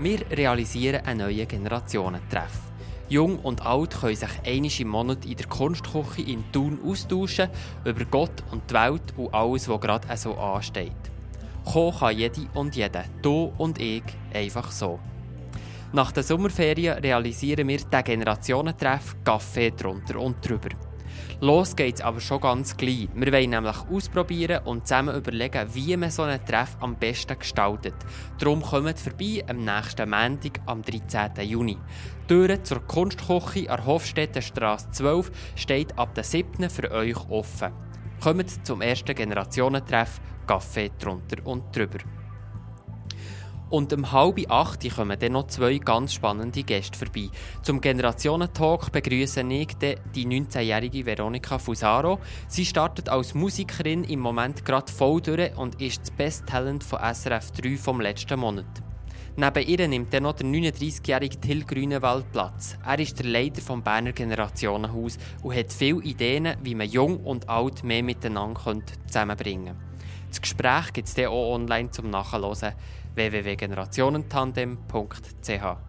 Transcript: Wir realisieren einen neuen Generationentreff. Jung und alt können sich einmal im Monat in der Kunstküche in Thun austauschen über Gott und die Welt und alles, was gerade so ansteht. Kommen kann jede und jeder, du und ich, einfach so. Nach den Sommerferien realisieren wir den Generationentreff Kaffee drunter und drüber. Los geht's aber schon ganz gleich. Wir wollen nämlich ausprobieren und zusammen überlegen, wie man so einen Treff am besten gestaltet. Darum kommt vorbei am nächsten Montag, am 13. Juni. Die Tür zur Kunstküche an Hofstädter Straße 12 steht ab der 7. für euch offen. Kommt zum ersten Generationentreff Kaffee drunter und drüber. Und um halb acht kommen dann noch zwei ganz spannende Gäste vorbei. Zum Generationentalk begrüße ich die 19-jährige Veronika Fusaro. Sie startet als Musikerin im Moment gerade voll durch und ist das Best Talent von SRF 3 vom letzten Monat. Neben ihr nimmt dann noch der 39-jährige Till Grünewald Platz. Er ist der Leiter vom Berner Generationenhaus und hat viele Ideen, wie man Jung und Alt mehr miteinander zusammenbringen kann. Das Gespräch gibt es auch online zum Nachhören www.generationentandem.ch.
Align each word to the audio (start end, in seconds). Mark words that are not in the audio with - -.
Wir 0.00 0.20
realisieren 0.30 1.04
einen 1.04 1.26
neuen 1.26 1.48
Generationentreff. 1.48 2.60
Jung 3.08 3.40
und 3.40 3.66
alt 3.66 3.98
können 4.00 4.14
sich 4.14 4.28
einmal 4.44 4.70
im 4.80 4.88
Monat 4.88 5.24
in 5.24 5.36
der 5.36 5.46
Kunstküche 5.48 6.22
in 6.22 6.44
Thun 6.52 6.78
austauschen 6.86 7.48
über 7.84 8.04
Gott 8.04 8.44
und 8.52 8.70
die 8.70 8.74
Welt 8.74 9.02
und 9.16 9.34
alles, 9.34 9.68
was 9.68 9.80
gerade 9.80 10.16
so 10.16 10.34
ansteht. 10.34 10.92
Kommen 11.64 11.98
kann 11.98 12.16
jede 12.16 12.46
und 12.54 12.76
jeder, 12.76 13.06
du 13.22 13.52
und 13.58 13.80
ich, 13.80 14.04
einfach 14.32 14.70
so. 14.70 15.00
Nach 15.92 16.12
den 16.12 16.22
Sommerferien 16.22 16.98
realisieren 16.98 17.66
wir 17.66 17.78
den 17.78 18.04
Generationentreff 18.04 19.16
Kaffee 19.24 19.72
drunter 19.72 20.20
und 20.20 20.36
drüber. 20.48 20.68
Los 21.40 21.76
geht's 21.76 22.00
aber 22.00 22.20
schon 22.20 22.40
ganz 22.40 22.76
gleich. 22.76 23.08
Wir 23.14 23.32
wollen 23.32 23.50
nämlich 23.50 23.76
ausprobieren 23.90 24.64
und 24.64 24.86
zusammen 24.86 25.16
überlegen, 25.16 25.68
wie 25.74 25.96
man 25.96 26.10
so 26.10 26.22
einen 26.22 26.44
Treff 26.44 26.76
am 26.80 26.96
besten 26.96 27.38
gestaltet. 27.38 27.94
Darum 28.38 28.62
kommt 28.62 28.98
vorbei 28.98 29.44
am 29.48 29.64
nächsten 29.64 30.10
Montag, 30.10 30.60
am 30.66 30.82
13. 30.82 31.48
Juni. 31.48 31.78
Die 32.24 32.26
Tür 32.34 32.62
zur 32.62 32.80
Kunstküche 32.86 33.70
an 33.70 33.86
Hofstädter 33.86 34.42
Straße 34.42 34.90
12 34.90 35.30
steht 35.54 35.98
ab 35.98 36.14
der 36.14 36.24
7. 36.24 36.68
für 36.68 36.90
euch 36.90 37.28
offen. 37.30 37.72
Kommt 38.20 38.66
zum 38.66 38.82
ersten 38.82 39.14
Generationentreff 39.14 40.20
Kaffee 40.46 40.90
drunter 40.98 41.46
und 41.46 41.74
drüber. 41.74 41.98
Und 43.70 43.92
um 43.92 44.12
halb 44.12 44.50
acht 44.50 44.88
kommen 44.94 45.18
dann 45.18 45.32
noch 45.32 45.48
zwei 45.48 45.78
ganz 45.78 46.14
spannende 46.14 46.62
Gäste 46.62 46.98
vorbei. 46.98 47.28
Zum 47.62 47.80
Generationentalk 47.80 48.92
begrüße 48.92 49.42
ich 49.42 49.76
die 49.76 50.26
19-jährige 50.26 51.04
Veronika 51.04 51.58
Fusaro. 51.58 52.18
Sie 52.48 52.64
startet 52.64 53.08
als 53.08 53.34
Musikerin 53.34 54.04
im 54.04 54.20
Moment 54.20 54.64
gerade 54.64 54.90
voll 54.90 55.20
durch 55.20 55.56
und 55.56 55.80
ist 55.82 56.00
das 56.00 56.10
Best 56.10 56.46
Talent 56.46 56.82
von 56.82 57.00
SRF 57.00 57.50
3 57.52 57.76
vom 57.76 58.00
letzten 58.00 58.40
Monat. 58.40 58.66
Neben 59.36 59.68
ihr 59.68 59.86
nimmt 59.86 60.12
dann 60.12 60.24
noch 60.24 60.32
der 60.32 60.46
39-jährige 60.46 61.40
Till 61.40 61.64
Grünewald 61.64 62.32
Platz. 62.32 62.76
Er 62.84 62.98
ist 62.98 63.20
der 63.20 63.26
Leiter 63.26 63.62
vom 63.62 63.84
Berner 63.84 64.10
Generationenhaus 64.10 65.16
und 65.44 65.54
hat 65.54 65.72
viele 65.72 66.02
Ideen, 66.02 66.56
wie 66.64 66.74
man 66.74 66.88
Jung 66.88 67.18
und 67.18 67.48
Alt 67.48 67.84
mehr 67.84 68.02
miteinander 68.02 68.82
zusammenbringen 69.06 69.76
kann. 69.78 69.87
Das 70.28 70.40
Gespräch 70.40 70.92
gibt 70.92 71.08
es 71.08 71.18
auch 71.26 71.54
online 71.54 71.90
zum 71.90 72.10
Nachhören 72.10 72.74
www.generationentandem.ch. 73.14 75.87